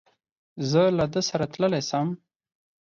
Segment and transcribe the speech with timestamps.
[0.69, 2.07] زه له ده سره تللای سم؟